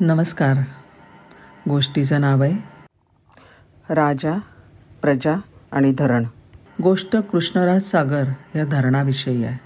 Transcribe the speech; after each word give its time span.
नमस्कार. 0.00 0.56
गोष्टीचं 1.68 2.20
नाव 2.20 2.42
आहे 2.42 2.52
राजा 3.94 4.38
प्रजा 5.02 5.34
आणि 5.72 5.92
धरण. 5.92 6.24
गोष्ट 6.82 7.16
कृष्णराज 7.16 7.82
सागर 7.82 8.24
या 8.54 8.64
धरणाविषयी 8.64 9.44
आहे. 9.44 9.58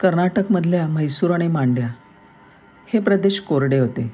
कर्नाटकमधल्या 0.00 0.86
म्हैसूर 0.86 1.30
आणि 1.30 1.48
मांड्या 1.48 1.88
हे 2.86 3.00
प्रदेश 3.00 3.40
कोरडे 3.40 3.78
होते. 3.78 4.12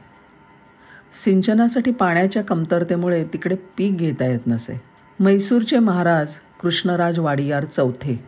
सिंचनासाठी 1.12 1.90
पाण्याच्या 1.90 2.44
कमतरतेमुळे 2.44 3.24
तिकडे 3.24 3.56
पीक 3.76 3.96
घेता 3.96 4.24
येत 4.24 4.46
नसे. 4.46 4.80
म्हैसूरचे 5.20 5.78
महाराज 5.78 6.34
कृष्णराज 6.60 7.18
वाडियार 7.18 7.64
चौथे 7.64 8.24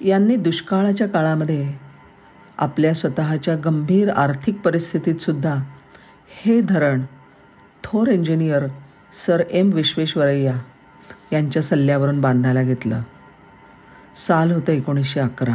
यांनी 0.00 0.36
दुष्काळाच्या 0.36 1.08
काळामध्ये 1.08 1.74
आपल्या 2.58 2.94
स्वतःच्या 2.94 3.56
गंभीर 3.56 4.10
आर्थिक 4.10 4.60
परिस्थितीतसुद्धा 4.60 5.56
हे 6.28 6.60
धरण 6.60 7.02
थोर 7.84 8.08
इंजिनियर 8.08 8.66
सर 9.26 9.42
एम 9.50 9.72
विश्वेश्वरय्या 9.72 10.54
यांच्या 11.32 11.62
सल्ल्यावरून 11.62 12.20
बांधायला 12.20 12.62
घेतलं. 12.62 13.02
साल 14.16 14.52
होतं 14.52 14.72
एकोणीसशे 14.72 15.20
अकरा. 15.20 15.54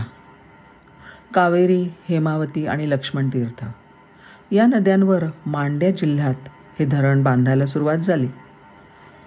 कावेरी 1.34 1.84
हेमावती 2.10 2.68
आणि 2.68 2.90
लक्ष्मण 2.90 3.28
तीर्थ. 3.28 3.66
या 4.52 4.66
नद्यांवर 4.66 5.24
मांड्या 5.46 5.92
जिल्ह्यात 5.92 6.50
हे 6.80 6.86
धरण 6.86 7.24
बांधायला 7.24 7.66
सुरुवात 7.66 7.98
झाली. 7.98 8.28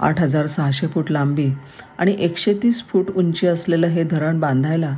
आठ 0.00 0.20
हजार 0.20 0.46
सहाशे 0.46 0.86
फूट 0.86 1.10
लांबी 1.10 1.52
आणि 1.98 2.16
एकशे 2.18 2.54
तीस 2.62 2.88
फूट 2.88 3.10
उंची 3.10 3.46
असलेलं 3.46 3.86
हे 3.86 4.04
धरण 4.04 4.40
बांधायला 4.40 4.96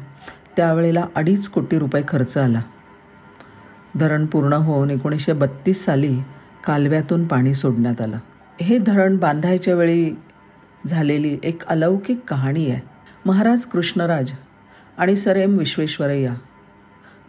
त्यावेळेला 0.56 1.04
अडीच 1.16 1.48
कोटी 1.48 1.78
रुपये 1.78 2.02
खर्च 2.08 2.36
आला. 2.36 2.60
धरण 3.96 4.26
पूर्ण 4.26 4.52
होऊन 4.52 4.90
एकोणीसशे 4.90 5.32
बत्तीस 5.32 5.84
साली 5.84 6.18
कालव्यातून 6.64 7.26
पाणी 7.26 7.54
सोडण्यात 7.54 8.00
आलं. 8.00 8.18
हे 8.60 8.78
धरण 8.78 9.16
बांधायच्या 9.16 9.74
वेळी 9.74 10.16
झालेली 10.86 11.38
एक 11.42 11.66
अलौकिक 11.66 12.20
कहाणी 12.28 12.70
आहे. 12.70 12.80
महाराज 13.26 13.64
कृष्णराज 13.64 14.32
आणि 14.98 15.16
सर 15.16 15.36
एम 15.36 15.58
विश्वेश्वरय्या 15.58 16.34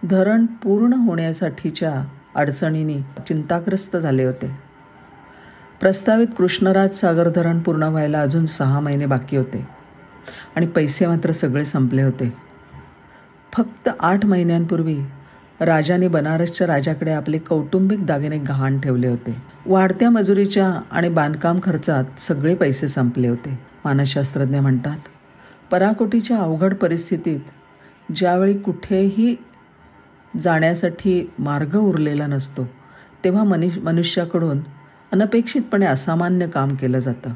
धरण 0.03 0.45
पूर्ण 0.45 0.93
होण्यासाठीच्या 0.93 2.05
अडचणींनी 2.35 3.01
चिंताग्रस्त 3.27 3.97
झाले 3.97 4.23
होते. 4.23 4.51
प्रस्तावित 5.79 6.27
कृष्णराज 6.37 6.95
सागर 6.95 7.29
धरण 7.29 7.59
पूर्ण 7.59 7.83
व्हायला 7.83 8.21
अजून 8.21 8.45
सहा 8.45 8.79
महिने 8.79 9.05
बाकी 9.05 9.37
होते 9.37 9.67
आणि 10.55 10.67
पैसे 10.67 11.07
मात्र 11.07 11.31
सगळे 11.31 11.65
संपले 11.65 12.01
होते. 12.01 12.33
फक्त 13.53 13.89
आठ 13.99 14.25
महिन्यांपूर्वी 14.25 14.97
राजाने 15.59 16.07
बनारसच्या 16.07 16.67
राजाकडे 16.67 17.11
आपले 17.11 17.37
कौटुंबिक 17.37 18.05
दागिने 18.05 18.37
गहाण 18.37 18.79
ठेवले 18.79 19.07
होते. 19.07 19.35
वाढत्या 19.65 20.09
मजुरीच्या 20.09 20.81
आणि 20.91 21.09
बांधकाम 21.09 21.59
खर्चात 21.63 22.19
सगळे 22.19 22.55
पैसे 22.55 22.87
संपले 22.87 23.27
होते. 23.27 23.59
मानसशास्त्रज्ञ 23.85 24.59
म्हणतात 24.59 24.97
पराकोटीच्या 25.71 26.37
अवघड 26.37 26.73
परिस्थितीत 26.73 27.39
ज्यावेळी 28.15 28.57
कुठेही 28.57 29.35
जाण्यासाठी 30.39 31.31
मार्ग 31.39 31.75
उरलेला 31.75 32.27
नसतो 32.27 32.67
तेव्हा 33.23 33.43
मनुष्य 33.43 33.81
मनुष्याकडून 33.81 34.59
अनपेक्षितपणे 35.11 35.85
असामान्य 35.85 36.47
काम 36.47 36.75
केलं 36.75 36.99
जातं. 36.99 37.33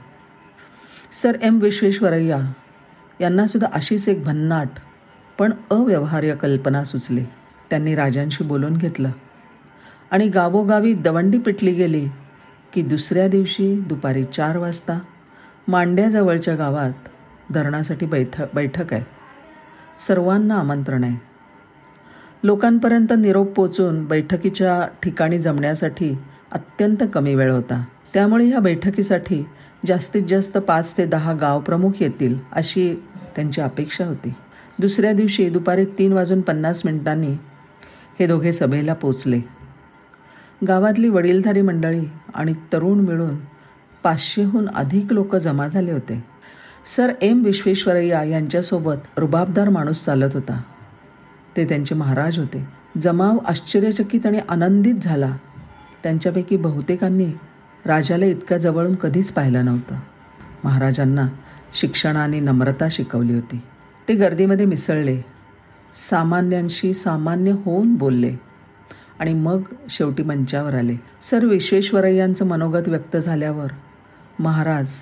सर 1.11 1.37
एम 1.41 1.59
विश्वेश्वरय्या 1.61 2.39
यांनासुद्धा 3.21 3.67
अशीच 3.73 4.09
एक 4.09 4.23
भन्नाट 4.23 4.69
पण 5.39 5.53
अव्यवहार्य 5.71 6.35
कल्पना 6.35 6.83
सुचली. 6.83 7.23
त्यांनी 7.71 7.95
राजांशी 7.95 8.43
बोलून 8.43 8.77
घेतलं. 8.77 9.09
आणि 10.11 10.27
गावोगावी 10.27 10.93
दवंडी 10.93 11.39
पिटली 11.39 11.73
गेली 11.73 12.07
की 12.73 12.81
दुसऱ्या 12.81 13.27
दिवशी 13.27 13.79
दुपारी 13.79 14.23
चार 14.23 14.57
वाजता 14.57 14.99
मांड्याजवळच्या 15.67 16.55
गावात 16.55 16.91
धरणासाठी 17.51 18.05
बैठ 18.05 18.41
बैठक 18.53 18.93
आहे. 18.93 19.03
सर्वांना 20.07 20.55
आमंत्रण 20.55 21.03
आहे. 21.03 21.17
लोकांपर्यंत 22.43 23.13
निरोप 23.17 23.47
पोचून 23.47 24.05
बैठकीच्या 24.05 24.87
ठिकाणी 25.03 25.39
जमण्यासाठी 25.39 26.17
अत्यंत 26.51 27.03
कमी 27.13 27.35
वेळ 27.35 27.51
होता. 27.51 27.85
त्यामुळे 28.13 28.45
ह्या 28.45 28.59
बैठकीसाठी 28.59 29.45
जास्तीत 29.87 30.21
जास्त 30.27 30.57
पाच 30.57 30.97
ते 30.97 31.05
दहा 31.05 31.33
गाव 31.33 31.59
प्रमुख 31.59 31.91
येतील 31.99 32.37
अशी 32.51 32.95
त्यांची 33.35 33.61
अपेक्षा 33.61 34.05
होती. 34.05 34.33
दुसऱ्या 34.79 35.13
दिवशी 35.13 35.49
दुपारी 35.49 35.85
तीन 35.85 36.13
वाजून 36.13 36.41
पन्नास 36.41 36.81
मिनिटांनी 36.85 37.35
हे 38.21 38.27
दोघे 38.27 38.51
सभेला 38.51 38.93
पोचले. 38.93 39.41
गावातली 40.67 41.09
वडीलधारी 41.09 41.61
मंडळी 41.61 42.09
आणि 42.33 42.53
तरुण 42.73 42.99
मिळून 42.99 43.35
पाचशेहून 44.03 44.69
अधिक 44.69 45.13
लोक 45.13 45.35
जमा 45.35 45.67
झाले 45.67 45.91
होते. 45.91 46.23
सर 46.85 47.13
एम 47.21 47.43
विश्वेश्वरय्या 47.45 48.23
यांच्यासोबत 48.23 48.95
रुबाबदार 49.17 49.69
माणूस 49.69 50.05
चालत 50.05 50.29
होता. 50.33 50.61
ते 51.57 51.65
त्यांचे 51.65 51.95
महाराज 51.95 52.39
होते. 52.39 52.67
जमाव 53.01 53.37
आश्चर्यचकित 53.47 54.25
आणि 54.25 54.39
आनंदित 54.49 54.95
झाला. 54.95 55.37
त्यांच्यापैकी 56.03 56.57
बहुतेकांनी 56.57 57.27
राजाला 57.85 58.25
इतक्या 58.25 58.57
जवळून 58.57 58.95
कधीच 58.95 59.31
पाहिलं 59.31 59.65
नव्हतं. 59.65 59.95
महाराजांना 60.63 61.27
शिक्षणाने 61.73 62.39
नम्रता 62.39 62.87
शिकवली 62.91 63.33
होती. 63.33 63.61
ते 64.07 64.13
गर्दीमध्ये 64.13 64.65
मिसळले. 64.65 65.30
सामान्यांशी 65.93 66.93
सामान्य 66.93 67.51
होऊन 67.51 67.95
बोलले. 67.95 68.35
आणि 69.19 69.33
मग 69.33 69.61
शेवटी 69.89 70.23
मंचावर 70.23 70.73
आले. 70.73 70.95
सर 71.21 71.45
विश्वेश्वरय्यांचं 71.45 72.45
मनोगत 72.45 72.87
व्यक्त 72.87 73.17
झाल्यावर 73.17 73.67
महाराज 74.39 74.93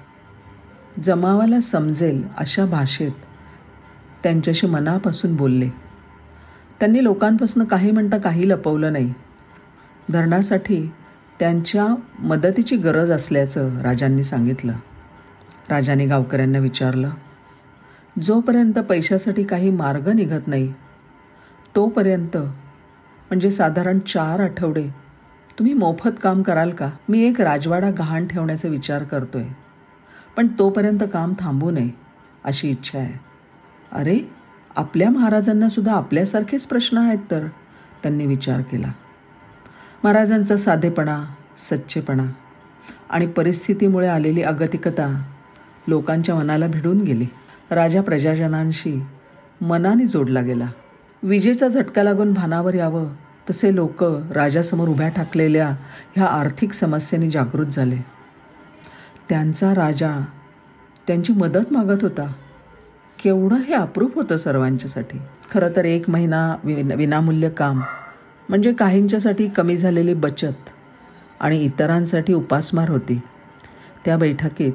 जमावाला 1.04 1.60
समजेल 1.60 2.24
अशा 2.38 2.66
भाषेत 2.66 3.12
त्यांच्याशी 4.24 4.68
मनापासून 4.68 5.36
बोलले. 5.36 5.70
त्यांनी 6.80 7.04
लोकांपासून 7.04 7.64
काही 7.64 7.92
म्हणता 7.92 8.18
काही 8.18 8.50
लपवलं 8.50 8.94
नाही. 8.94 9.14
धरणासाठी 10.10 10.92
त्यांच्या 11.40 11.96
मदतीची 12.20 12.76
गरज 12.76 13.12
असल्याचं 13.12 13.78
राजांनी 13.78 14.24
सांगितलं. 14.24 14.74
राजाने 15.70 16.06
गावकऱ्यांना 16.06 16.60
विचारलं 16.60 17.10
जोपर्यंत 18.22 18.80
पैशासाठी 18.80 19.44
काही 19.44 19.70
मार्ग 19.70 20.10
निघत 20.10 20.48
नाही 20.48 20.74
तोपर्यंत 21.76 22.38
म्हणजे 22.38 23.52
साधारण 23.52 24.00
चार 24.00 24.40
आठवडे 24.40 24.88
तुम्ही 25.60 25.74
मोफत 25.74 26.20
काम 26.24 26.42
कराल 26.42 26.70
का? 26.70 26.90
मी 27.10 27.22
एक 27.24 27.42
राजवाडा 27.42 27.90
गहाण 27.90 28.28
ठेवण्याचा 28.28 28.68
विचार 28.68 29.04
करतोय 29.04 29.46
पण 30.38 30.48
तोपर्यंत 30.60 31.04
काम 31.14 31.34
थांबू 31.40 31.72
नये 31.72 31.90
अशी 32.44 32.70
इच्छा 32.70 33.00
आहे. 33.00 33.14
अरे 33.92 34.20
आपल्या 34.76 35.10
महाराजांना 35.10 35.70
सुद्धा 35.70 35.94
आपल्यासारखेच 35.94 36.66
प्रश्न 36.66 36.98
आहेत 36.98 37.20
तर? 37.32 37.48
त्यांनी 38.04 38.26
विचार 38.26 38.62
केला. 38.62 38.92
महाराजांचा 40.04 40.58
साधेपणा 40.58 41.24
सच्चेपणा 41.58 42.26
आणि 43.10 43.28
परिस्थितीमुळे 43.28 44.08
आलेली 44.08 44.42
अगतिकता 44.42 45.08
लोकांच्या 45.88 46.36
मनाला 46.36 46.68
भिडून 46.68 47.02
गेली. 47.02 47.26
राजा 47.72 48.02
प्रजाजनांशी 48.02 49.04
मनाने 49.62 50.06
जोडला 50.06 50.42
गेला. 50.42 50.68
विजेचा 51.24 51.68
झटका 51.68 52.04
लागून 52.04 52.34
भानावर 52.34 52.74
यावं 52.74 53.08
तसे 53.50 53.76
लोक 53.76 54.04
राजासमोर 54.32 54.88
उभ्या 54.88 55.10
ठाकलेल्या 55.10 55.68
ह्या 56.16 56.26
आर्थिक 56.26 56.74
समस्येने 56.74 57.30
जागृत 57.30 57.66
झाले. 57.66 57.98
त्यांचा 59.30 59.74
राजा 59.76 60.26
त्यांची 61.08 61.34
मदत 61.34 61.74
मागत 61.74 62.04
होता. 62.04 62.34
केवढं 63.24 63.56
हे 63.56 63.74
अप्रूप 63.74 64.16
होतं 64.16 64.38
सर्वांच्यासाठी. 64.38 65.20
खरं 65.52 65.70
तर 65.76 65.86
एक 65.86 66.10
महिना 66.10 66.56
विना 66.64 66.96
विनामूल्य 66.96 67.50
काम 67.50 67.82
म्हणजे 68.50 68.74
काहींच्यासाठी 68.74 69.48
कमी 69.48 69.78
झालेली 69.78 70.14
बचत 70.14 70.70
आणि 71.40 71.64
इतरांसाठी 71.64 72.34
उपासमार 72.34 72.90
होती. 72.90 73.22
त्या 74.06 74.18
बैठकीत 74.18 74.74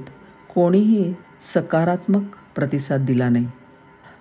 कोणीही 0.55 1.15
सकारात्मक 1.41 2.23
प्रतिसाद 2.57 3.01
दिला 3.01 3.29
नाही. 3.29 3.47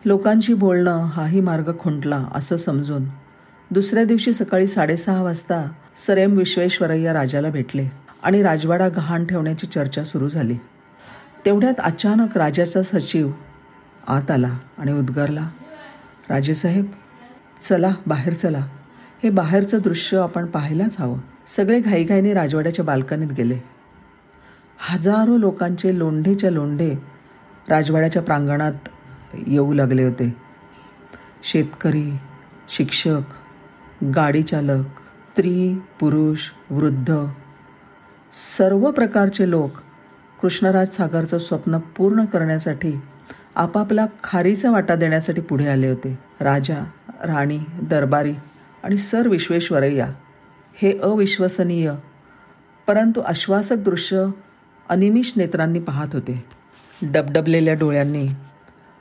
लोकांशी 0.06 0.54
बोलणं 0.54 1.06
हाही 1.06 1.42
मार्ग 1.42 1.72
खुंटला 1.80 2.26
असं 2.36 2.58
समजून 2.58 3.04
दुसऱ्या 3.72 4.04
दिवशी 4.04 4.34
सकाळी 4.34 4.68
साडेसहा 4.68 5.22
वाजता 5.22 5.72
सरेम 5.98 6.38
विश्वेश्वरय्या 6.38 7.14
राजाला 7.14 7.50
भेटले 7.50 7.88
आणि 8.24 8.44
राजवाडा 8.44 8.88
गहाण 8.88 9.26
ठेवण्याची 9.26 9.68
चर्चा 9.68 10.04
सुरू 10.04 10.30
झाली. 10.30 10.58
तेवढ्यात 11.46 11.74
अचानक 11.80 12.38
राजाचा 12.38 12.84
सचिव 12.84 13.32
आत 14.08 14.32
आला 14.32 14.58
आणि 14.78 14.94
उद्गारला 14.94 15.50
राजेसाहेब 16.30 16.86
चला 17.62 17.92
बाहेर 18.08 18.34
चला. 18.34 18.68
हे 19.24 19.30
बाहेरचं 19.30 19.80
दृश्य 19.84 20.18
आपण 20.18 20.46
पाहायलाच 20.46 20.96
हवं. 21.00 21.20
सगळे 21.48 21.80
घाईघाईने 21.80 22.34
राजवाड्याच्या 22.34 22.86
बाल्कनीत 22.86 23.28
गेले. 23.28 23.60
हजारो 24.90 25.38
लोकांचे 25.38 26.00
लोंढेच्या 26.00 26.50
लोंढे 26.50 27.13
राजवाड्याच्या 27.70 28.22
प्रांगणात 28.22 28.90
येऊ 29.48 29.74
लागले 29.74 30.04
होते. 30.04 30.36
शेतकरी 31.44 32.12
शिक्षक 32.70 33.22
गाडीचालक 34.16 34.86
स्त्री 35.32 35.80
पुरुष 36.00 36.40
वृद्ध 36.70 37.26
सर्व 38.34 38.92
प्रकारचे 38.92 39.50
लोक 39.50 39.72
कृष्णराज 40.42 40.90
सागरचं 40.90 41.38
स्वप्न 41.38 41.78
पूर्ण 41.78 42.26
करण्यासाठी 42.26 42.94
आपापला 43.56 44.06
खारीचा 44.24 44.72
वाटा 44.72 44.96
देण्यासाठी 44.96 45.42
पुढे 45.42 45.68
आले 45.68 45.88
होते. 45.88 46.20
राजा 46.42 46.78
राणी 47.26 47.60
दरबारी 47.82 48.34
आणि 48.84 48.98
सर 48.98 49.28
विश्वेश्वरय्या 49.28 50.08
हे 50.76 51.00
अविश्वसनीय 51.00 51.94
परंतु 52.88 53.22
आश्वासक 53.22 53.76
दृश्य 53.76 54.26
अनिमिष 54.90 55.34
नेत्रांनी 55.38 55.80
पाहत 55.80 56.08
होते. 56.14 56.46
डबडबलेल्या 57.04 57.74
डोळ्यांनी 57.74 58.28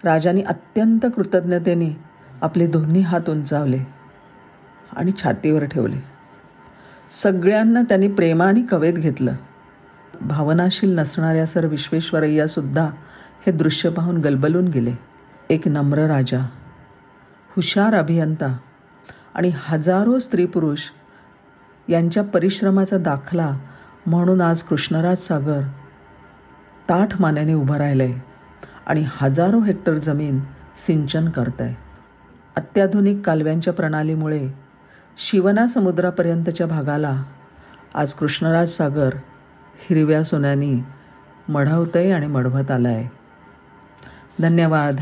राजाने 0.05 0.43
अत्यंत 0.43 1.07
कृतज्ञतेने 1.17 1.91
आपले 2.43 2.67
दोन्ही 2.67 3.01
हात 3.01 3.31
उंचावले 3.31 3.79
आणि 4.97 5.13
छातीवर 5.23 5.65
ठेवले. 5.65 5.97
सगळ्यांना 7.11 7.83
त्यांनी 7.83 8.09
प्रेमाने 8.09 8.63
कवेत 8.63 8.93
घेतलं. 8.93 9.35
भावनाशील 10.21 10.99
नसणाऱ्या 10.99 11.47
सर 11.47 11.67
विश्वेश्वरय्यासुद्धा 11.67 12.91
हे 13.47 13.53
दृश्य 13.53 13.91
पाहून 13.91 14.17
गलबलून 14.17 14.69
गेले. 14.69 14.93
एक 15.51 15.69
नम्र 15.69 15.99
राजा 15.99 16.41
हुशार 17.57 17.95
अभियंता 17.95 18.57
आणि 19.35 19.53
हजारो 19.55 20.19
स्त्री 20.19 20.47
पुरुष 20.47 20.81
यांच्या 21.89 22.23
परिश्रमाचा 22.23 22.99
दाखला 22.99 23.59
म्हणून 24.07 24.41
आज 24.41 24.63
कृष्णराज 24.63 25.19
सागर 25.19 25.61
ताठ 26.88 27.20
मानेने 27.20 27.55
उभं 27.55 27.76
राहिलं 27.76 28.02
आहे 28.02 28.14
आणि 28.87 29.05
हजारो 29.17 29.61
हेक्टर 29.61 29.99
जमीन 29.99 30.40
सिंचन 30.76 31.29
करत 31.29 31.61
आहे 31.61 31.75
अत्याधुनिक 32.56 33.20
कालव्यांच्या 33.26 33.73
प्रणालीमुळे 33.73 34.49
शिवना 35.17 35.67
समुद्रापर्यंतच्या 35.67 36.67
भागाला 36.67 37.23
आज 37.94 38.14
कृष्णराज 38.14 38.69
सागर 38.69 39.14
हिरव्या 39.88 40.23
सोन्यानी 40.25 40.82
मढवतं 41.49 41.99
आहे 41.99 42.12
आणि 42.12 42.26
मढवत 42.26 42.70
आलं 42.70 42.88
आहे 42.88 43.08
धन्यवाद. 44.40 44.96